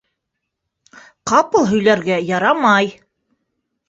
Ҡапыл 1.31 1.67
һөйләргә 1.71 2.17
ярамай. 2.31 2.89